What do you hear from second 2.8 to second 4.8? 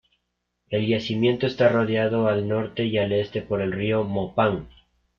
y al este por el Río Mopán.